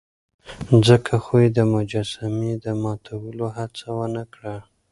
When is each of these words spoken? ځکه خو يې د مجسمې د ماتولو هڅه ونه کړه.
ځکه 0.87 1.13
خو 1.23 1.33
يې 1.43 1.49
د 1.57 1.59
مجسمې 1.73 2.53
د 2.63 2.65
ماتولو 2.83 3.45
هڅه 3.57 3.85
ونه 3.97 4.23
کړه. 4.33 4.55